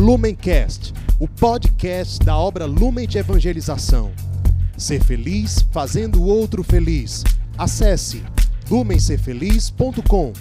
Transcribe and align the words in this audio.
Lumencast, 0.00 0.94
o 1.18 1.28
podcast 1.28 2.24
da 2.24 2.34
obra 2.34 2.64
Lumen 2.64 3.06
de 3.06 3.18
Evangelização. 3.18 4.10
Ser 4.74 5.04
feliz 5.04 5.60
fazendo 5.70 6.22
o 6.22 6.24
outro 6.24 6.62
feliz. 6.62 7.22
Acesse 7.58 8.22
lumencerfeliz.com. 8.70 10.32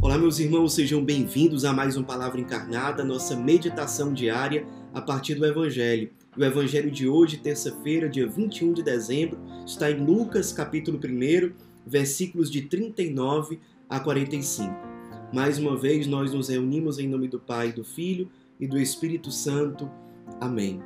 Olá, 0.00 0.18
meus 0.18 0.40
irmãos, 0.40 0.74
sejam 0.74 1.04
bem-vindos 1.04 1.64
a 1.64 1.72
mais 1.72 1.96
uma 1.96 2.04
Palavra 2.04 2.40
Encarnada, 2.40 3.04
nossa 3.04 3.36
meditação 3.36 4.12
diária 4.12 4.66
a 4.92 5.00
partir 5.00 5.36
do 5.36 5.46
Evangelho. 5.46 6.10
O 6.36 6.42
Evangelho 6.42 6.90
de 6.90 7.06
hoje, 7.06 7.36
terça-feira, 7.36 8.08
dia 8.08 8.26
21 8.26 8.72
de 8.72 8.82
dezembro, 8.82 9.38
está 9.64 9.88
em 9.88 10.04
Lucas, 10.04 10.52
capítulo 10.52 10.98
1, 10.98 11.52
versículos 11.86 12.50
de 12.50 12.62
39 12.62 13.60
a 13.88 14.00
45. 14.00 14.74
Mais 15.32 15.58
uma 15.58 15.76
vez, 15.76 16.08
nós 16.08 16.32
nos 16.32 16.48
reunimos 16.48 16.98
em 16.98 17.06
nome 17.06 17.28
do 17.28 17.38
Pai, 17.38 17.72
do 17.72 17.84
Filho 17.84 18.28
e 18.58 18.66
do 18.66 18.78
Espírito 18.78 19.30
Santo. 19.30 19.90
Amém. 20.40 20.82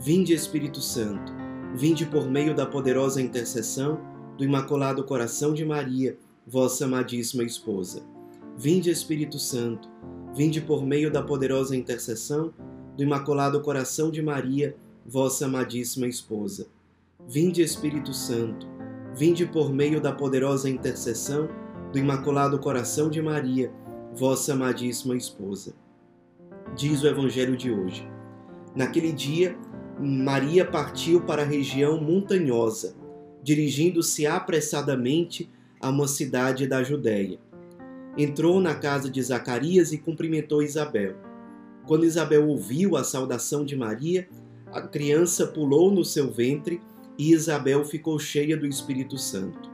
Vinde, 0.00 0.32
Espírito 0.32 0.80
Santo, 0.80 1.32
vinde 1.74 2.04
por 2.06 2.28
meio 2.28 2.54
da 2.54 2.66
poderosa 2.66 3.20
intercessão 3.20 4.00
do 4.36 4.44
Imaculado 4.44 5.04
Coração 5.04 5.54
de 5.54 5.64
Maria, 5.64 6.18
vossa 6.46 6.84
amadíssima 6.84 7.44
esposa. 7.44 8.02
Vinde, 8.56 8.90
Espírito 8.90 9.38
Santo, 9.38 9.88
vinde 10.34 10.60
por 10.60 10.84
meio 10.84 11.10
da 11.10 11.22
poderosa 11.22 11.76
intercessão 11.76 12.52
do 12.96 13.02
Imaculado 13.02 13.60
Coração 13.60 14.10
de 14.10 14.22
Maria, 14.22 14.76
vossa 15.06 15.46
amadíssima 15.46 16.06
esposa. 16.06 16.66
Vinde, 17.28 17.62
Espírito 17.62 18.12
Santo, 18.12 18.66
vinde 19.14 19.46
por 19.46 19.72
meio 19.72 20.00
da 20.00 20.12
poderosa 20.12 20.68
intercessão 20.68 21.48
do 21.92 21.98
Imaculado 21.98 22.58
Coração 22.58 23.08
de 23.08 23.22
Maria, 23.22 23.72
vossa 24.12 24.52
amadíssima 24.52 25.16
esposa 25.16 25.74
diz 26.76 27.02
o 27.02 27.06
Evangelho 27.06 27.56
de 27.56 27.70
hoje. 27.70 28.08
Naquele 28.74 29.12
dia, 29.12 29.56
Maria 29.98 30.64
partiu 30.64 31.20
para 31.20 31.42
a 31.42 31.46
região 31.46 32.00
montanhosa, 32.00 32.96
dirigindo-se 33.42 34.26
apressadamente 34.26 35.50
a 35.80 35.88
uma 35.90 36.08
cidade 36.08 36.66
da 36.66 36.82
Judéia. 36.82 37.38
Entrou 38.16 38.60
na 38.60 38.74
casa 38.74 39.08
de 39.10 39.22
Zacarias 39.22 39.92
e 39.92 39.98
cumprimentou 39.98 40.62
Isabel. 40.62 41.14
Quando 41.86 42.06
Isabel 42.06 42.48
ouviu 42.48 42.96
a 42.96 43.04
saudação 43.04 43.64
de 43.64 43.76
Maria, 43.76 44.28
a 44.72 44.80
criança 44.80 45.46
pulou 45.46 45.90
no 45.90 46.04
seu 46.04 46.30
ventre 46.30 46.80
e 47.18 47.32
Isabel 47.32 47.84
ficou 47.84 48.18
cheia 48.18 48.56
do 48.56 48.66
Espírito 48.66 49.16
Santo. 49.18 49.70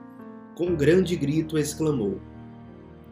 Com 0.55 0.67
um 0.67 0.77
grande 0.77 1.17
grito 1.17 1.57
exclamou: 1.57 2.21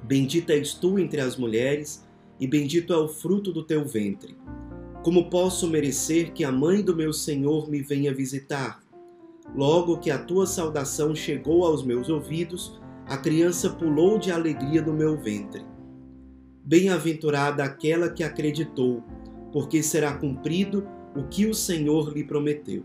Bendita 0.02 0.52
és 0.52 0.74
tu 0.74 0.98
entre 0.98 1.20
as 1.20 1.36
mulheres 1.36 2.06
e 2.40 2.46
bendito 2.46 2.92
é 2.92 2.96
o 2.96 3.08
fruto 3.08 3.52
do 3.52 3.62
teu 3.62 3.84
ventre. 3.84 4.36
Como 5.02 5.30
posso 5.30 5.68
merecer 5.68 6.32
que 6.32 6.44
a 6.44 6.52
mãe 6.52 6.82
do 6.82 6.94
meu 6.94 7.12
Senhor 7.12 7.68
me 7.68 7.80
venha 7.82 8.12
visitar? 8.12 8.80
Logo 9.54 9.98
que 9.98 10.10
a 10.10 10.18
tua 10.18 10.46
saudação 10.46 11.14
chegou 11.14 11.64
aos 11.64 11.82
meus 11.82 12.08
ouvidos, 12.08 12.78
a 13.06 13.16
criança 13.16 13.70
pulou 13.70 14.18
de 14.18 14.30
alegria 14.30 14.82
no 14.82 14.92
meu 14.92 15.16
ventre. 15.16 15.64
Bem-aventurada 16.62 17.64
aquela 17.64 18.10
que 18.10 18.22
acreditou, 18.22 19.02
porque 19.52 19.82
será 19.82 20.12
cumprido 20.12 20.86
o 21.16 21.24
que 21.24 21.46
o 21.46 21.54
Senhor 21.54 22.12
lhe 22.12 22.22
prometeu. 22.22 22.84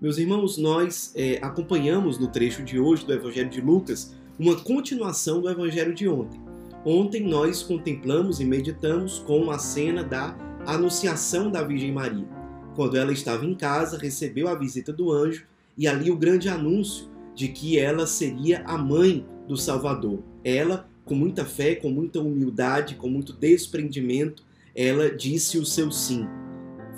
Meus 0.00 0.18
irmãos, 0.18 0.56
nós 0.56 1.12
é, 1.16 1.38
acompanhamos 1.42 2.18
no 2.18 2.28
trecho 2.28 2.62
de 2.62 2.78
hoje 2.78 3.04
do 3.04 3.12
Evangelho 3.12 3.50
de 3.50 3.60
Lucas 3.60 4.14
uma 4.38 4.54
continuação 4.54 5.40
do 5.40 5.48
Evangelho 5.48 5.94
de 5.94 6.08
ontem. 6.08 6.43
Ontem 6.84 7.22
nós 7.26 7.62
contemplamos 7.62 8.40
e 8.40 8.44
meditamos 8.44 9.18
com 9.18 9.50
a 9.50 9.58
cena 9.58 10.04
da 10.04 10.36
Anunciação 10.66 11.50
da 11.50 11.62
Virgem 11.62 11.90
Maria. 11.92 12.28
Quando 12.74 12.96
ela 12.96 13.12
estava 13.12 13.46
em 13.46 13.54
casa, 13.54 13.96
recebeu 13.96 14.48
a 14.48 14.54
visita 14.54 14.92
do 14.92 15.10
anjo 15.10 15.46
e 15.78 15.88
ali 15.88 16.10
o 16.10 16.16
grande 16.16 16.48
anúncio 16.48 17.08
de 17.34 17.48
que 17.48 17.78
ela 17.78 18.06
seria 18.06 18.62
a 18.66 18.76
mãe 18.76 19.24
do 19.48 19.56
Salvador. 19.56 20.20
Ela, 20.44 20.86
com 21.04 21.14
muita 21.14 21.44
fé, 21.44 21.74
com 21.74 21.88
muita 21.88 22.20
humildade, 22.20 22.96
com 22.96 23.08
muito 23.08 23.32
desprendimento, 23.32 24.42
ela 24.74 25.10
disse 25.10 25.56
o 25.58 25.64
seu 25.64 25.90
sim. 25.90 26.26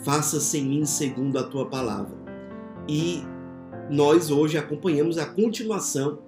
Faça-se 0.05 0.59
em 0.59 0.67
mim 0.67 0.85
segundo 0.85 1.39
a 1.39 1.45
tua 1.45 1.67
palavra. 1.67 2.17
E 2.89 3.23
nós 3.91 4.31
hoje 4.31 4.59
acompanhamos 4.59 5.17
a 5.17 5.27
continuação 5.27 6.19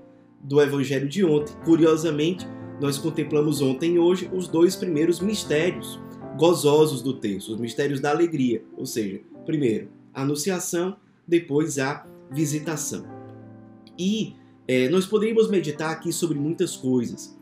do 0.40 0.60
evangelho 0.60 1.08
de 1.08 1.24
ontem. 1.24 1.54
Curiosamente, 1.64 2.46
nós 2.80 2.98
contemplamos 2.98 3.60
ontem 3.60 3.94
e 3.94 3.98
hoje 3.98 4.30
os 4.32 4.48
dois 4.48 4.76
primeiros 4.76 5.20
mistérios 5.20 6.00
gozosos 6.36 7.02
do 7.02 7.14
texto, 7.14 7.52
os 7.52 7.60
mistérios 7.60 8.00
da 8.00 8.10
alegria, 8.10 8.62
ou 8.76 8.86
seja, 8.86 9.20
primeiro 9.44 9.88
a 10.14 10.22
anunciação, 10.22 10.96
depois 11.26 11.78
a 11.78 12.06
visitação. 12.30 13.04
E 13.98 14.34
é, 14.66 14.88
nós 14.88 15.06
poderíamos 15.06 15.48
meditar 15.48 15.90
aqui 15.90 16.12
sobre 16.12 16.38
muitas 16.38 16.76
coisas, 16.76 17.36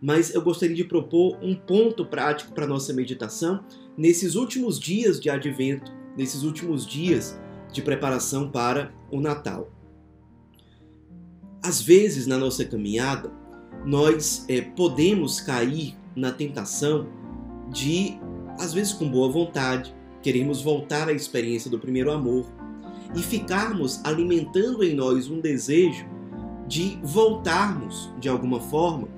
mas 0.00 0.34
eu 0.34 0.42
gostaria 0.42 0.74
de 0.74 0.84
propor 0.84 1.38
um 1.42 1.54
ponto 1.54 2.04
prático 2.04 2.52
para 2.52 2.66
nossa 2.66 2.92
meditação 2.92 3.64
nesses 3.96 4.34
últimos 4.34 4.78
dias 4.78 5.20
de 5.20 5.30
advento, 5.30 5.92
nesses 6.16 6.42
últimos 6.42 6.86
dias 6.86 7.38
de 7.72 7.80
preparação 7.80 8.50
para 8.50 8.92
o 9.10 9.20
Natal. 9.20 9.70
Às 11.62 11.80
vezes 11.80 12.26
na 12.26 12.36
nossa 12.36 12.64
caminhada, 12.64 13.32
nós 13.84 14.44
é, 14.48 14.60
podemos 14.60 15.40
cair 15.40 15.96
na 16.14 16.30
tentação 16.30 17.06
de, 17.70 18.18
às 18.58 18.72
vezes 18.72 18.92
com 18.92 19.08
boa 19.08 19.30
vontade, 19.30 19.94
queremos 20.22 20.62
voltar 20.62 21.08
à 21.08 21.12
experiência 21.12 21.70
do 21.70 21.78
primeiro 21.78 22.10
amor 22.12 22.46
e 23.14 23.22
ficarmos 23.22 24.00
alimentando 24.04 24.84
em 24.84 24.94
nós 24.94 25.28
um 25.28 25.40
desejo 25.40 26.06
de 26.66 26.98
voltarmos, 27.02 28.10
de 28.18 28.28
alguma 28.28 28.60
forma, 28.60 29.08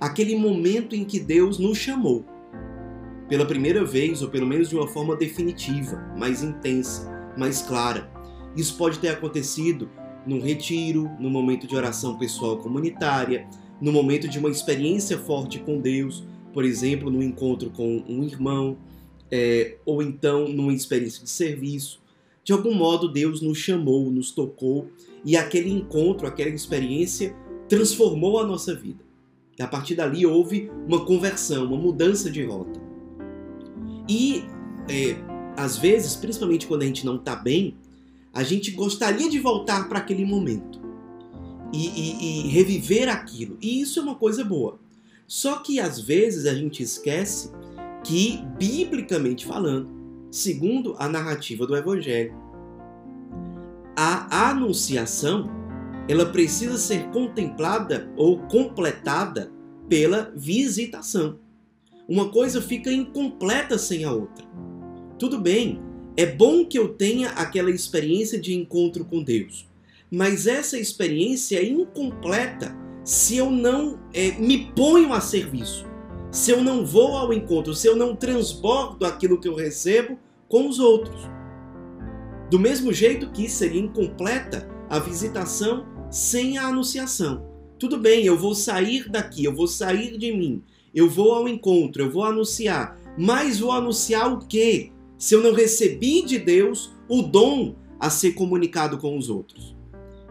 aquele 0.00 0.36
momento 0.36 0.96
em 0.96 1.04
que 1.04 1.20
Deus 1.20 1.58
nos 1.58 1.78
chamou. 1.78 2.24
Pela 3.28 3.46
primeira 3.46 3.84
vez, 3.84 4.22
ou 4.22 4.28
pelo 4.28 4.46
menos 4.46 4.68
de 4.68 4.76
uma 4.76 4.88
forma 4.88 5.14
definitiva, 5.14 5.96
mais 6.18 6.42
intensa, 6.42 7.08
mais 7.36 7.62
clara. 7.62 8.10
Isso 8.56 8.76
pode 8.76 8.98
ter 8.98 9.08
acontecido 9.08 9.88
num 10.26 10.40
retiro, 10.40 11.08
no 11.20 11.30
momento 11.30 11.66
de 11.66 11.76
oração 11.76 12.18
pessoal 12.18 12.56
comunitária, 12.58 13.46
no 13.80 13.92
momento 13.92 14.28
de 14.28 14.38
uma 14.38 14.50
experiência 14.50 15.18
forte 15.18 15.58
com 15.58 15.80
Deus, 15.80 16.24
por 16.52 16.64
exemplo, 16.64 17.10
no 17.10 17.22
encontro 17.22 17.70
com 17.70 18.04
um 18.08 18.24
irmão, 18.24 18.76
é, 19.30 19.76
ou 19.86 20.02
então 20.02 20.48
numa 20.48 20.72
experiência 20.72 21.22
de 21.24 21.30
serviço. 21.30 22.00
De 22.42 22.52
algum 22.52 22.74
modo, 22.74 23.10
Deus 23.10 23.40
nos 23.40 23.58
chamou, 23.58 24.10
nos 24.10 24.32
tocou, 24.32 24.88
e 25.24 25.36
aquele 25.36 25.70
encontro, 25.70 26.26
aquela 26.26 26.50
experiência 26.50 27.34
transformou 27.68 28.38
a 28.38 28.46
nossa 28.46 28.74
vida. 28.74 29.04
E 29.58 29.62
a 29.62 29.68
partir 29.68 29.94
dali 29.94 30.26
houve 30.26 30.70
uma 30.86 31.04
conversão, 31.04 31.66
uma 31.66 31.76
mudança 31.76 32.30
de 32.30 32.44
rota. 32.44 32.80
E 34.08 34.44
é, 34.88 35.16
às 35.56 35.76
vezes, 35.76 36.16
principalmente 36.16 36.66
quando 36.66 36.82
a 36.82 36.86
gente 36.86 37.04
não 37.04 37.16
está 37.16 37.36
bem, 37.36 37.76
a 38.32 38.42
gente 38.42 38.70
gostaria 38.72 39.28
de 39.28 39.38
voltar 39.38 39.88
para 39.88 39.98
aquele 39.98 40.24
momento 40.24 40.79
e, 41.72 41.88
e, 41.88 42.46
e 42.46 42.48
reviver 42.48 43.08
aquilo. 43.08 43.56
E 43.60 43.80
isso 43.80 43.98
é 43.98 44.02
uma 44.02 44.14
coisa 44.14 44.44
boa. 44.44 44.78
Só 45.26 45.58
que 45.58 45.78
às 45.78 46.00
vezes 46.00 46.46
a 46.46 46.54
gente 46.54 46.82
esquece 46.82 47.50
que, 48.04 48.42
biblicamente 48.58 49.46
falando, 49.46 49.88
segundo 50.30 50.96
a 50.98 51.08
narrativa 51.08 51.66
do 51.66 51.76
Evangelho, 51.76 52.34
a 53.96 54.50
anunciação 54.50 55.48
ela 56.08 56.26
precisa 56.26 56.76
ser 56.76 57.08
contemplada 57.10 58.10
ou 58.16 58.38
completada 58.48 59.52
pela 59.88 60.32
visitação. 60.34 61.38
Uma 62.08 62.28
coisa 62.30 62.60
fica 62.60 62.92
incompleta 62.92 63.78
sem 63.78 64.04
a 64.04 64.12
outra. 64.12 64.44
Tudo 65.16 65.38
bem, 65.38 65.80
é 66.16 66.26
bom 66.26 66.64
que 66.64 66.76
eu 66.76 66.88
tenha 66.88 67.28
aquela 67.30 67.70
experiência 67.70 68.40
de 68.40 68.54
encontro 68.54 69.04
com 69.04 69.22
Deus 69.22 69.69
mas 70.10 70.46
essa 70.46 70.78
experiência 70.78 71.58
é 71.58 71.64
incompleta 71.64 72.76
se 73.04 73.36
eu 73.36 73.50
não 73.50 73.98
é, 74.12 74.32
me 74.32 74.72
ponho 74.72 75.12
a 75.12 75.20
serviço, 75.20 75.86
se 76.30 76.50
eu 76.50 76.62
não 76.62 76.84
vou 76.84 77.16
ao 77.16 77.32
encontro, 77.32 77.74
se 77.74 77.86
eu 77.86 77.96
não 77.96 78.16
transbordo 78.16 79.06
aquilo 79.06 79.40
que 79.40 79.48
eu 79.48 79.54
recebo 79.54 80.18
com 80.48 80.68
os 80.68 80.78
outros. 80.78 81.20
Do 82.50 82.58
mesmo 82.58 82.92
jeito 82.92 83.30
que 83.30 83.48
seria 83.48 83.80
incompleta 83.80 84.68
a 84.88 84.98
visitação 84.98 85.86
sem 86.10 86.58
a 86.58 86.66
anunciação. 86.66 87.48
Tudo 87.78 87.96
bem, 87.96 88.26
eu 88.26 88.36
vou 88.36 88.54
sair 88.54 89.08
daqui, 89.08 89.44
eu 89.44 89.54
vou 89.54 89.66
sair 89.66 90.18
de 90.18 90.32
mim, 90.32 90.62
eu 90.94 91.08
vou 91.08 91.32
ao 91.32 91.48
encontro, 91.48 92.02
eu 92.02 92.10
vou 92.10 92.24
anunciar, 92.24 92.98
mas 93.16 93.60
vou 93.60 93.72
anunciar 93.72 94.32
o 94.32 94.44
quê? 94.46 94.90
Se 95.16 95.34
eu 95.34 95.42
não 95.42 95.54
recebi 95.54 96.22
de 96.22 96.38
Deus 96.38 96.92
o 97.08 97.22
dom 97.22 97.76
a 97.98 98.10
ser 98.10 98.32
comunicado 98.32 98.98
com 98.98 99.16
os 99.16 99.30
outros. 99.30 99.79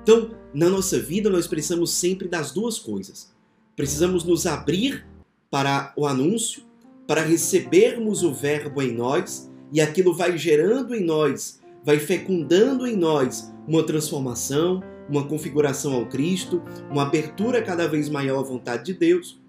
Então, 0.09 0.31
na 0.51 0.67
nossa 0.67 0.97
vida, 0.97 1.29
nós 1.29 1.45
precisamos 1.45 1.91
sempre 1.91 2.27
das 2.27 2.51
duas 2.51 2.79
coisas. 2.79 3.31
Precisamos 3.75 4.23
nos 4.23 4.47
abrir 4.47 5.05
para 5.51 5.93
o 5.95 6.07
anúncio, 6.07 6.63
para 7.05 7.21
recebermos 7.21 8.23
o 8.23 8.33
Verbo 8.33 8.81
em 8.81 8.91
nós 8.91 9.51
e 9.71 9.79
aquilo 9.79 10.15
vai 10.15 10.35
gerando 10.35 10.95
em 10.95 11.05
nós, 11.05 11.59
vai 11.83 11.99
fecundando 11.99 12.87
em 12.87 12.95
nós 12.95 13.53
uma 13.67 13.83
transformação, 13.83 14.81
uma 15.07 15.27
configuração 15.27 15.93
ao 15.93 16.07
Cristo, 16.07 16.59
uma 16.89 17.03
abertura 17.03 17.61
cada 17.61 17.87
vez 17.87 18.09
maior 18.09 18.39
à 18.39 18.43
vontade 18.43 18.85
de 18.85 18.93
Deus. 18.95 19.39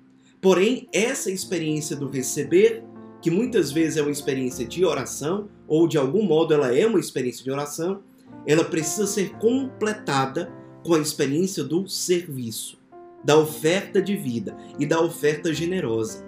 Porém, 0.42 0.86
essa 0.92 1.30
experiência 1.30 1.96
do 1.96 2.06
receber, 2.06 2.84
que 3.22 3.30
muitas 3.30 3.72
vezes 3.72 3.96
é 3.96 4.02
uma 4.02 4.10
experiência 4.10 4.66
de 4.66 4.84
oração, 4.84 5.48
ou 5.66 5.88
de 5.88 5.96
algum 5.96 6.22
modo 6.22 6.52
ela 6.52 6.76
é 6.76 6.86
uma 6.86 7.00
experiência 7.00 7.42
de 7.42 7.50
oração, 7.50 8.02
ela 8.46 8.64
precisa 8.64 9.06
ser 9.06 9.30
completada 9.38 10.52
com 10.82 10.94
a 10.94 10.98
experiência 10.98 11.62
do 11.62 11.88
serviço, 11.88 12.78
da 13.24 13.38
oferta 13.38 14.00
de 14.00 14.16
vida 14.16 14.56
e 14.78 14.86
da 14.86 15.00
oferta 15.00 15.52
generosa. 15.52 16.24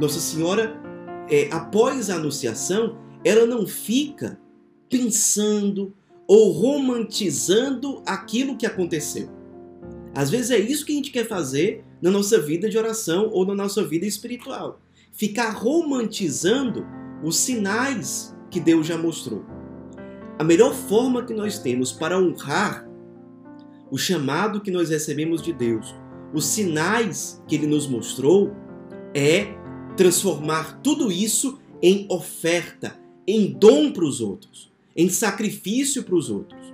Nossa 0.00 0.20
Senhora, 0.20 0.80
é, 1.28 1.48
após 1.50 2.10
a 2.10 2.16
anunciação, 2.16 2.98
ela 3.24 3.46
não 3.46 3.66
fica 3.66 4.38
pensando 4.88 5.94
ou 6.26 6.52
romantizando 6.52 8.02
aquilo 8.06 8.56
que 8.56 8.66
aconteceu. 8.66 9.28
Às 10.14 10.30
vezes 10.30 10.50
é 10.50 10.58
isso 10.58 10.84
que 10.84 10.92
a 10.92 10.96
gente 10.96 11.10
quer 11.10 11.26
fazer 11.26 11.84
na 12.02 12.10
nossa 12.10 12.40
vida 12.40 12.68
de 12.68 12.78
oração 12.78 13.30
ou 13.32 13.46
na 13.46 13.54
nossa 13.54 13.84
vida 13.84 14.06
espiritual. 14.06 14.80
Ficar 15.12 15.50
romantizando 15.50 16.86
os 17.22 17.36
sinais 17.36 18.34
que 18.50 18.58
Deus 18.58 18.86
já 18.86 18.96
mostrou. 18.96 19.44
A 20.40 20.42
melhor 20.42 20.72
forma 20.72 21.22
que 21.22 21.34
nós 21.34 21.58
temos 21.58 21.92
para 21.92 22.18
honrar 22.18 22.88
o 23.90 23.98
chamado 23.98 24.62
que 24.62 24.70
nós 24.70 24.88
recebemos 24.88 25.42
de 25.42 25.52
Deus, 25.52 25.94
os 26.32 26.46
sinais 26.46 27.42
que 27.46 27.56
Ele 27.56 27.66
nos 27.66 27.86
mostrou, 27.86 28.50
é 29.12 29.48
transformar 29.98 30.80
tudo 30.80 31.12
isso 31.12 31.58
em 31.82 32.06
oferta, 32.08 32.98
em 33.26 33.52
dom 33.52 33.92
para 33.92 34.02
os 34.02 34.22
outros, 34.22 34.72
em 34.96 35.10
sacrifício 35.10 36.04
para 36.04 36.14
os 36.14 36.30
outros. 36.30 36.72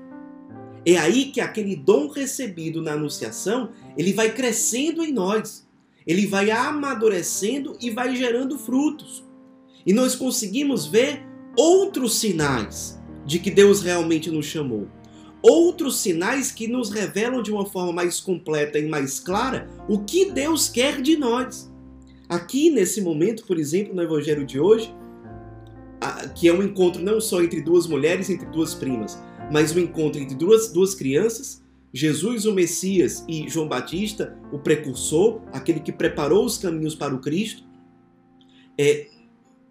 É 0.87 0.97
aí 0.97 1.33
que 1.33 1.41
aquele 1.41 1.75
dom 1.75 2.07
recebido 2.07 2.81
na 2.81 2.93
anunciação, 2.93 3.71
ele 3.99 4.13
vai 4.13 4.33
crescendo 4.33 5.03
em 5.03 5.11
nós. 5.11 5.67
Ele 6.07 6.25
vai 6.25 6.53
amadurecendo 6.53 7.77
e 7.81 7.91
vai 7.91 8.15
gerando 8.15 8.57
frutos. 8.61 9.25
E 9.85 9.93
nós 9.93 10.15
conseguimos 10.15 10.87
ver 10.87 11.27
outros 11.57 12.21
sinais 12.21 12.97
de 13.27 13.39
que 13.39 13.51
Deus 13.51 13.83
realmente 13.83 14.31
nos 14.31 14.47
chamou. 14.47 14.87
Outros 15.43 15.99
sinais 15.99 16.51
que 16.51 16.67
nos 16.67 16.91
revelam 16.91 17.43
de 17.43 17.53
uma 17.53 17.67
forma 17.67 17.93
mais 17.93 18.21
completa 18.21 18.79
e 18.79 18.89
mais 18.89 19.21
clara 19.21 19.69
o 19.89 19.99
que 19.99 20.31
Deus 20.31 20.69
quer 20.69 21.03
de 21.03 21.17
nós. 21.17 21.71
Aqui, 22.29 22.71
nesse 22.71 23.01
momento, 23.01 23.45
por 23.45 23.59
exemplo, 23.59 23.95
no 23.95 24.03
Evangelho 24.03 24.45
de 24.45 24.59
hoje, 24.59 24.93
que 26.35 26.49
é 26.49 26.53
um 26.53 26.63
encontro 26.63 27.03
não 27.03 27.21
só 27.21 27.43
entre 27.43 27.61
duas 27.61 27.87
mulheres, 27.87 28.31
entre 28.31 28.47
duas 28.47 28.75
primas, 28.75 29.19
mas 29.51 29.75
um 29.75 29.79
encontro 29.79 30.21
entre 30.21 30.35
duas, 30.35 30.73
duas 30.73 30.95
crianças, 30.95 31.63
Jesus, 31.93 32.45
o 32.45 32.53
Messias, 32.53 33.25
e 33.29 33.49
João 33.49 33.69
Batista, 33.69 34.37
o 34.53 34.59
precursor, 34.59 35.41
aquele 35.53 35.81
que 35.81 35.93
preparou 35.93 36.45
os 36.45 36.59
caminhos 36.59 36.95
para 36.95 37.15
o 37.15 37.21
Cristo. 37.21 37.65
É, 38.79 39.09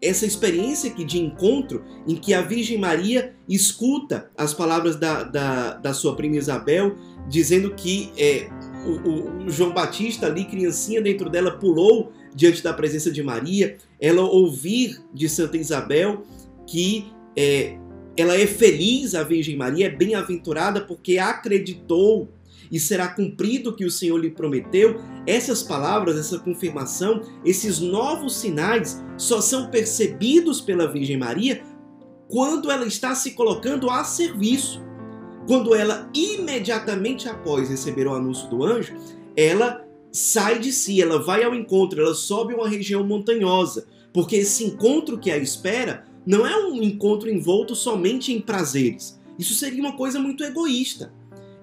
essa 0.05 0.25
experiência 0.25 0.89
aqui 0.89 1.03
de 1.03 1.19
encontro 1.19 1.83
em 2.07 2.15
que 2.15 2.33
a 2.33 2.41
Virgem 2.41 2.77
Maria 2.77 3.33
escuta 3.47 4.29
as 4.37 4.53
palavras 4.53 4.95
da, 4.95 5.23
da, 5.23 5.73
da 5.73 5.93
sua 5.93 6.15
prima 6.15 6.35
Isabel, 6.35 6.95
dizendo 7.27 7.73
que 7.73 8.11
é, 8.17 8.47
o, 8.85 9.45
o, 9.45 9.49
João 9.49 9.73
Batista, 9.73 10.27
ali, 10.27 10.45
criancinha 10.45 11.01
dentro 11.01 11.29
dela, 11.29 11.51
pulou 11.51 12.11
diante 12.33 12.61
da 12.61 12.73
presença 12.73 13.09
de 13.11 13.23
Maria, 13.23 13.77
ela 13.99 14.23
ouvir 14.23 15.01
de 15.13 15.29
Santa 15.29 15.57
Isabel 15.57 16.23
que 16.67 17.05
é, 17.35 17.77
ela 18.17 18.35
é 18.35 18.47
feliz, 18.47 19.13
a 19.13 19.23
Virgem 19.23 19.55
Maria, 19.55 19.87
é 19.87 19.89
bem-aventurada 19.89 20.81
porque 20.81 21.17
acreditou 21.17 22.29
e 22.71 22.79
será 22.79 23.07
cumprido 23.07 23.69
o 23.69 23.75
que 23.75 23.85
o 23.85 23.91
Senhor 23.91 24.17
lhe 24.17 24.29
prometeu. 24.29 25.00
Essas 25.25 25.63
palavras, 25.63 26.17
essa 26.17 26.39
confirmação, 26.39 27.21
esses 27.44 27.79
novos 27.79 28.35
sinais 28.38 29.03
só 29.17 29.41
são 29.41 29.69
percebidos 29.69 30.62
pela 30.62 30.91
Virgem 30.91 31.17
Maria 31.17 31.63
quando 32.27 32.71
ela 32.71 32.85
está 32.85 33.13
se 33.15 33.31
colocando 33.31 33.89
a 33.89 34.03
serviço. 34.03 34.83
Quando 35.47 35.75
ela, 35.75 36.09
imediatamente 36.13 37.29
após 37.29 37.69
receber 37.69 38.07
o 38.07 38.13
anúncio 38.13 38.50
do 38.50 38.63
anjo, 38.63 38.95
ela 39.35 39.85
sai 40.12 40.59
de 40.59 40.71
si, 40.71 41.01
ela 41.01 41.21
vai 41.21 41.44
ao 41.44 41.53
encontro, 41.53 42.01
ela 42.01 42.15
sobe 42.15 42.53
uma 42.53 42.67
região 42.67 43.06
montanhosa, 43.06 43.85
porque 44.13 44.38
esse 44.38 44.63
encontro 44.63 45.19
que 45.19 45.29
a 45.29 45.38
espera 45.38 46.06
não 46.25 46.47
é 46.47 46.57
um 46.65 46.81
encontro 46.81 47.29
envolto 47.29 47.75
somente 47.75 48.33
em 48.33 48.41
prazeres. 48.41 49.19
Isso 49.38 49.53
seria 49.53 49.81
uma 49.81 49.95
coisa 49.95 50.17
muito 50.17 50.44
egoísta. 50.44 51.13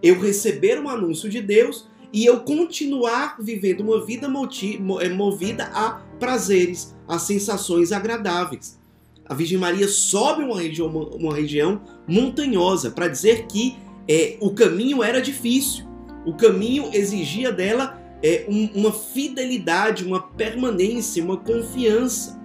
Eu 0.02 0.19
receber 0.20 0.81
um 0.81 0.88
anúncio 0.88 1.28
de 1.28 1.40
Deus 1.40 1.88
e 2.12 2.26
eu 2.26 2.40
continuar 2.40 3.37
vivendo 3.40 3.81
uma 3.81 4.04
vida 4.04 4.26
eh, 4.26 5.08
movida 5.08 5.70
a 5.72 6.02
prazeres, 6.19 6.94
a 7.08 7.19
sensações 7.19 7.93
agradáveis. 7.93 8.78
A 9.25 9.34
Virgem 9.34 9.56
Maria 9.56 9.88
sobe 9.88 10.43
uma 10.43 10.60
região, 10.60 10.88
uma 10.88 11.34
região 11.34 11.81
montanhosa 12.06 12.90
para 12.90 13.08
dizer 13.08 13.46
que 13.46 13.76
é, 14.08 14.37
o 14.40 14.50
caminho 14.50 15.02
era 15.02 15.22
difícil, 15.22 15.87
o 16.26 16.34
caminho 16.34 16.90
exigia 16.93 17.50
dela 17.50 17.99
é, 18.22 18.44
um, 18.49 18.66
uma 18.75 18.93
fidelidade, 18.93 20.04
uma 20.04 20.20
permanência, 20.20 21.25
uma 21.25 21.37
confiança. 21.37 22.40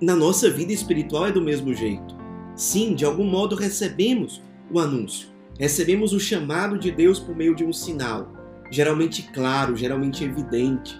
Na 0.00 0.14
nossa 0.14 0.50
vida 0.50 0.72
espiritual 0.72 1.26
é 1.26 1.32
do 1.32 1.42
mesmo 1.42 1.74
jeito. 1.74 2.16
Sim, 2.54 2.94
de 2.94 3.04
algum 3.04 3.24
modo 3.24 3.56
recebemos 3.56 4.42
o 4.70 4.78
anúncio, 4.78 5.28
recebemos 5.60 6.14
o 6.14 6.18
chamado 6.18 6.78
de 6.78 6.90
Deus 6.90 7.20
por 7.20 7.36
meio 7.36 7.54
de 7.54 7.62
um 7.62 7.72
sinal, 7.72 8.32
geralmente 8.72 9.30
claro, 9.30 9.76
geralmente 9.76 10.24
evidente. 10.24 10.98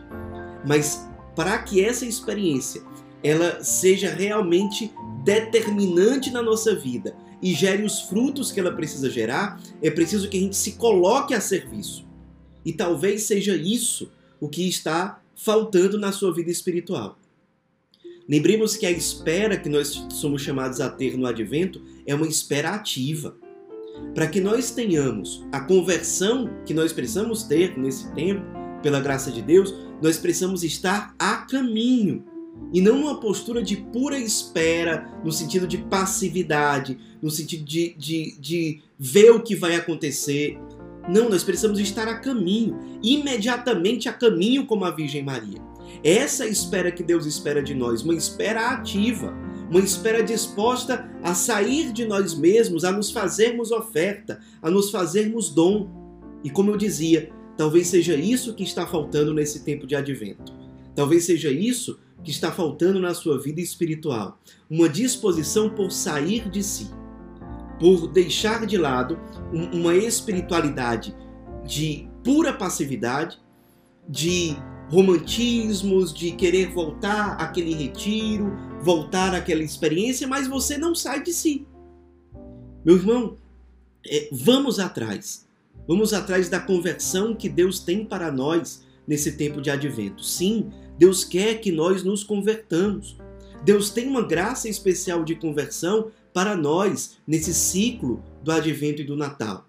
Mas 0.66 1.08
para 1.34 1.58
que 1.60 1.82
essa 1.82 2.04
experiência 2.04 2.82
ela 3.24 3.64
seja 3.64 4.10
realmente 4.10 4.92
determinante 5.24 6.30
na 6.30 6.42
nossa 6.42 6.74
vida 6.74 7.16
e 7.40 7.54
gere 7.54 7.82
os 7.82 8.02
frutos 8.02 8.52
que 8.52 8.60
ela 8.60 8.72
precisa 8.72 9.08
gerar, 9.08 9.58
é 9.80 9.90
preciso 9.90 10.28
que 10.28 10.36
a 10.36 10.40
gente 10.40 10.56
se 10.56 10.72
coloque 10.72 11.32
a 11.32 11.40
serviço. 11.40 12.06
E 12.62 12.70
talvez 12.70 13.22
seja 13.22 13.56
isso 13.56 14.12
o 14.38 14.46
que 14.46 14.68
está 14.68 15.22
faltando 15.34 15.98
na 15.98 16.12
sua 16.12 16.34
vida 16.34 16.50
espiritual. 16.50 17.18
Lembremos 18.28 18.76
que 18.76 18.84
a 18.84 18.90
espera 18.90 19.56
que 19.56 19.70
nós 19.70 20.06
somos 20.10 20.42
chamados 20.42 20.80
a 20.80 20.90
ter 20.90 21.16
no 21.16 21.26
advento 21.26 21.82
é 22.06 22.14
uma 22.14 22.28
espera 22.28 22.70
ativa. 22.70 23.34
Para 24.14 24.26
que 24.26 24.40
nós 24.40 24.70
tenhamos 24.70 25.46
a 25.52 25.60
conversão 25.60 26.50
que 26.66 26.74
nós 26.74 26.92
precisamos 26.92 27.44
ter 27.44 27.78
nesse 27.78 28.12
tempo, 28.12 28.44
pela 28.82 29.00
graça 29.00 29.30
de 29.30 29.42
Deus, 29.42 29.74
nós 30.02 30.16
precisamos 30.16 30.64
estar 30.64 31.14
a 31.18 31.36
caminho. 31.36 32.24
E 32.72 32.80
não 32.80 32.98
numa 32.98 33.20
postura 33.20 33.62
de 33.62 33.76
pura 33.76 34.18
espera, 34.18 35.08
no 35.24 35.32
sentido 35.32 35.66
de 35.66 35.78
passividade, 35.78 36.98
no 37.22 37.30
sentido 37.30 37.64
de, 37.64 37.94
de, 37.96 38.36
de 38.38 38.82
ver 38.98 39.30
o 39.30 39.42
que 39.42 39.54
vai 39.54 39.74
acontecer, 39.74 40.58
não, 41.08 41.28
nós 41.28 41.42
precisamos 41.42 41.78
estar 41.78 42.06
a 42.06 42.18
caminho, 42.18 42.78
imediatamente 43.02 44.08
a 44.08 44.12
caminho 44.12 44.66
como 44.66 44.84
a 44.84 44.90
Virgem 44.90 45.22
Maria. 45.22 45.60
Essa 46.04 46.44
é 46.44 46.46
a 46.46 46.50
espera 46.50 46.92
que 46.92 47.02
Deus 47.02 47.26
espera 47.26 47.62
de 47.62 47.74
nós, 47.74 48.02
uma 48.02 48.14
espera 48.14 48.70
ativa, 48.70 49.34
uma 49.70 49.80
espera 49.80 50.22
disposta 50.22 51.08
a 51.22 51.34
sair 51.34 51.92
de 51.92 52.04
nós 52.04 52.34
mesmos, 52.34 52.84
a 52.84 52.92
nos 52.92 53.10
fazermos 53.10 53.70
oferta, 53.70 54.40
a 54.60 54.70
nos 54.70 54.90
fazermos 54.90 55.48
dom. 55.48 55.88
E 56.42 56.50
como 56.50 56.70
eu 56.70 56.76
dizia, 56.76 57.30
talvez 57.56 57.86
seja 57.86 58.16
isso 58.16 58.54
que 58.54 58.64
está 58.64 58.86
faltando 58.86 59.32
nesse 59.32 59.64
tempo 59.64 59.86
de 59.86 59.94
advento. 59.94 60.52
Talvez 60.94 61.24
seja 61.24 61.50
isso 61.50 61.98
que 62.24 62.30
está 62.30 62.50
faltando 62.50 63.00
na 63.00 63.14
sua 63.14 63.40
vida 63.40 63.60
espiritual, 63.60 64.38
uma 64.68 64.88
disposição 64.88 65.70
por 65.70 65.90
sair 65.90 66.50
de 66.50 66.62
si 66.62 66.90
por 67.80 68.06
deixar 68.06 68.66
de 68.66 68.76
lado 68.76 69.18
uma 69.72 69.94
espiritualidade 69.94 71.16
de 71.64 72.06
pura 72.22 72.52
passividade, 72.52 73.40
de 74.06 74.54
romantismos, 74.90 76.12
de 76.12 76.32
querer 76.32 76.72
voltar 76.72 77.36
àquele 77.40 77.74
retiro, 77.74 78.52
voltar 78.82 79.34
àquela 79.34 79.62
experiência, 79.62 80.26
mas 80.26 80.48
você 80.48 80.76
não 80.76 80.94
sai 80.94 81.22
de 81.22 81.32
si. 81.32 81.66
Meu 82.84 82.96
irmão, 82.96 83.36
é, 84.06 84.28
vamos 84.32 84.78
atrás. 84.78 85.46
Vamos 85.86 86.12
atrás 86.12 86.48
da 86.48 86.58
conversão 86.58 87.34
que 87.34 87.48
Deus 87.48 87.80
tem 87.80 88.04
para 88.04 88.30
nós 88.32 88.84
nesse 89.06 89.32
tempo 89.32 89.60
de 89.60 89.70
advento. 89.70 90.24
Sim, 90.24 90.70
Deus 90.98 91.24
quer 91.24 91.60
que 91.60 91.70
nós 91.70 92.02
nos 92.02 92.24
convertamos. 92.24 93.16
Deus 93.64 93.90
tem 93.90 94.08
uma 94.08 94.22
graça 94.22 94.68
especial 94.68 95.24
de 95.24 95.34
conversão 95.34 96.10
para 96.32 96.56
nós 96.56 97.18
nesse 97.26 97.52
ciclo 97.52 98.22
do 98.42 98.50
advento 98.50 99.02
e 99.02 99.04
do 99.04 99.16
Natal. 99.16 99.66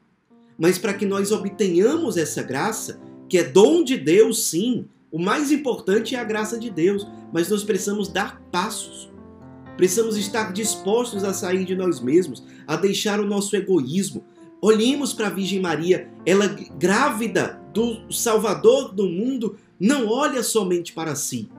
Mas 0.58 0.78
para 0.78 0.94
que 0.94 1.06
nós 1.06 1.32
obtenhamos 1.32 2.18
essa 2.18 2.44
graça, 2.44 3.00
que 3.28 3.38
é 3.38 3.44
dom 3.44 3.84
de 3.84 3.98
Deus, 3.98 4.46
sim, 4.46 4.86
o 5.12 5.20
mais 5.20 5.52
importante 5.52 6.16
é 6.16 6.20
a 6.20 6.24
graça 6.24 6.58
de 6.58 6.70
Deus. 6.70 7.06
mas 7.34 7.50
nós 7.50 7.64
precisamos 7.64 8.08
dar 8.08 8.42
passos. 8.52 9.10
Precisamos 9.78 10.18
estar 10.18 10.52
dispostos 10.52 11.24
a 11.24 11.34
sair 11.34 11.66
de 11.66 11.76
nós 11.76 12.00
mesmos, 12.00 12.44
a 12.68 12.76
deixar 12.76 13.20
o 13.20 13.26
nosso 13.26 13.56
egoísmo. 13.56 14.24
Olhemos 14.62 15.14
para 15.14 15.28
a 15.28 15.30
Virgem 15.32 15.60
Maria, 15.60 16.10
ela 16.26 16.48
grávida 16.78 17.60
do 17.74 18.12
Salvador 18.12 18.94
do 18.94 19.08
mundo, 19.08 19.56
não 19.80 20.08
olha 20.08 20.44
somente 20.44 20.94
para 20.94 21.16
si. 21.16 21.50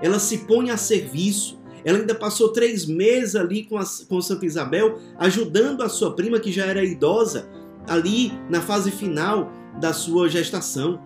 Ela 0.00 0.18
se 0.18 0.38
põe 0.38 0.70
a 0.70 0.76
serviço. 0.76 1.58
Ela 1.84 1.98
ainda 1.98 2.14
passou 2.14 2.48
três 2.48 2.86
meses 2.86 3.36
ali 3.36 3.64
com, 3.64 3.76
a, 3.76 3.84
com 4.08 4.20
Santa 4.20 4.46
Isabel, 4.46 4.98
ajudando 5.18 5.82
a 5.82 5.88
sua 5.88 6.14
prima, 6.14 6.40
que 6.40 6.50
já 6.50 6.64
era 6.64 6.84
idosa, 6.84 7.48
ali 7.86 8.32
na 8.48 8.60
fase 8.60 8.90
final 8.90 9.52
da 9.80 9.92
sua 9.92 10.28
gestação. 10.28 11.00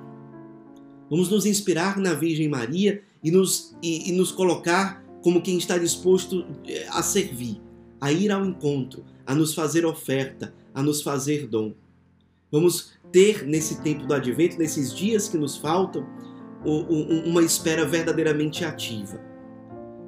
Vamos 1.11 1.29
nos 1.29 1.45
inspirar 1.45 1.99
na 1.99 2.15
Virgem 2.15 2.49
Maria 2.49 3.03
e 3.23 3.33
nos, 3.33 3.77
e, 3.83 4.11
e 4.11 4.13
nos 4.13 4.31
colocar 4.31 5.05
como 5.23 5.43
quem 5.43 5.59
está 5.59 5.77
disposto 5.77 6.47
eh, 6.67 6.87
a 6.91 7.03
servir, 7.03 7.61
a 8.01 8.13
ir 8.13 8.31
ao 8.31 8.47
encontro, 8.47 9.05
a 9.27 9.35
nos 9.35 9.53
fazer 9.53 9.85
oferta, 9.85 10.55
a 10.73 10.83
nos 10.83 11.03
fazer 11.03 11.49
dom. 11.49 11.75
Vamos 12.51 12.93
ter 13.13 13.45
nesse 13.45 13.83
tempo 13.83 14.07
do 14.07 14.15
advento, 14.15 14.59
nesses 14.59 14.95
dias 14.95 15.29
que 15.29 15.37
nos 15.37 15.57
faltam, 15.57 16.07
uma 17.25 17.43
espera 17.43 17.87
verdadeiramente 17.87 18.65
ativa. 18.65 19.21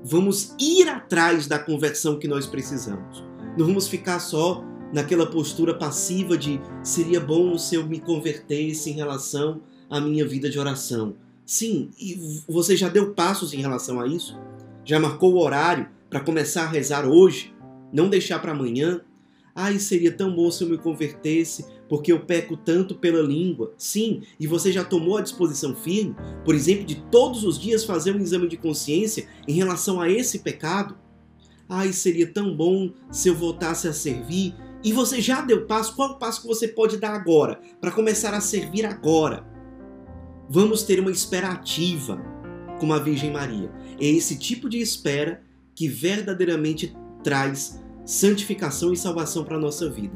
Vamos 0.04 0.54
ir 0.60 0.88
atrás 0.88 1.46
da 1.46 1.58
conversão 1.58 2.18
que 2.18 2.28
nós 2.28 2.46
precisamos. 2.46 3.24
Não 3.56 3.66
vamos 3.66 3.88
ficar 3.88 4.18
só 4.18 4.62
naquela 4.92 5.26
postura 5.26 5.74
passiva 5.74 6.36
de 6.36 6.60
seria 6.82 7.20
bom 7.20 7.56
se 7.56 7.76
eu 7.76 7.86
me 7.86 8.00
convertesse 8.00 8.90
em 8.90 8.94
relação 8.94 9.62
à 9.92 10.00
minha 10.00 10.26
vida 10.26 10.48
de 10.48 10.58
oração. 10.58 11.16
Sim, 11.44 11.90
e 12.00 12.40
você 12.48 12.74
já 12.74 12.88
deu 12.88 13.12
passos 13.12 13.52
em 13.52 13.58
relação 13.58 14.00
a 14.00 14.06
isso? 14.06 14.40
Já 14.86 14.98
marcou 14.98 15.34
o 15.34 15.38
horário 15.38 15.86
para 16.08 16.20
começar 16.20 16.62
a 16.62 16.68
rezar 16.68 17.06
hoje? 17.06 17.54
Não 17.92 18.08
deixar 18.08 18.38
para 18.38 18.52
amanhã? 18.52 19.02
Ai, 19.54 19.78
seria 19.78 20.10
tão 20.10 20.34
bom 20.34 20.50
se 20.50 20.64
eu 20.64 20.70
me 20.70 20.78
convertesse, 20.78 21.66
porque 21.90 22.10
eu 22.10 22.20
peco 22.20 22.56
tanto 22.56 22.94
pela 22.94 23.20
língua. 23.20 23.74
Sim, 23.76 24.22
e 24.40 24.46
você 24.46 24.72
já 24.72 24.82
tomou 24.82 25.18
a 25.18 25.20
disposição 25.20 25.76
firme, 25.76 26.16
por 26.42 26.54
exemplo, 26.54 26.86
de 26.86 26.94
todos 27.10 27.44
os 27.44 27.58
dias 27.58 27.84
fazer 27.84 28.16
um 28.16 28.20
exame 28.20 28.48
de 28.48 28.56
consciência 28.56 29.28
em 29.46 29.52
relação 29.52 30.00
a 30.00 30.08
esse 30.08 30.38
pecado? 30.38 30.96
Ai, 31.68 31.92
seria 31.92 32.26
tão 32.26 32.56
bom 32.56 32.90
se 33.10 33.28
eu 33.28 33.34
voltasse 33.34 33.86
a 33.86 33.92
servir. 33.92 34.54
E 34.82 34.90
você 34.90 35.20
já 35.20 35.42
deu 35.42 35.66
passo? 35.66 35.94
Qual 35.94 36.12
o 36.12 36.18
passo 36.18 36.40
que 36.40 36.48
você 36.48 36.66
pode 36.66 36.96
dar 36.96 37.14
agora 37.14 37.60
para 37.78 37.92
começar 37.92 38.32
a 38.32 38.40
servir 38.40 38.86
agora? 38.86 39.51
Vamos 40.54 40.82
ter 40.82 41.00
uma 41.00 41.10
espera 41.10 41.48
ativa, 41.48 42.22
como 42.78 42.92
a 42.92 42.98
Virgem 42.98 43.32
Maria. 43.32 43.72
É 43.98 44.06
esse 44.06 44.36
tipo 44.36 44.68
de 44.68 44.76
espera 44.76 45.42
que 45.74 45.88
verdadeiramente 45.88 46.94
traz 47.24 47.80
santificação 48.04 48.92
e 48.92 48.96
salvação 48.98 49.44
para 49.44 49.56
a 49.56 49.58
nossa 49.58 49.88
vida. 49.88 50.14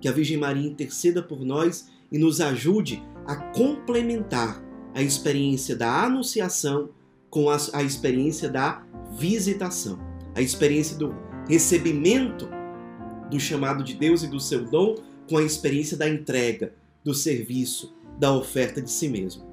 Que 0.00 0.08
a 0.08 0.12
Virgem 0.12 0.38
Maria 0.38 0.66
interceda 0.66 1.22
por 1.22 1.44
nós 1.44 1.90
e 2.10 2.16
nos 2.16 2.40
ajude 2.40 3.02
a 3.26 3.36
complementar 3.36 4.64
a 4.94 5.02
experiência 5.02 5.76
da 5.76 6.04
anunciação 6.04 6.88
com 7.28 7.50
a, 7.50 7.58
a 7.74 7.82
experiência 7.82 8.48
da 8.48 8.82
visitação, 9.18 9.98
a 10.34 10.40
experiência 10.40 10.96
do 10.96 11.14
recebimento 11.46 12.48
do 13.30 13.38
chamado 13.38 13.84
de 13.84 13.92
Deus 13.92 14.22
e 14.22 14.28
do 14.28 14.40
seu 14.40 14.64
dom 14.64 14.94
com 15.28 15.36
a 15.36 15.42
experiência 15.42 15.94
da 15.94 16.08
entrega, 16.08 16.72
do 17.04 17.12
serviço, 17.12 17.94
da 18.18 18.32
oferta 18.32 18.80
de 18.80 18.90
si 18.90 19.10
mesmo. 19.10 19.52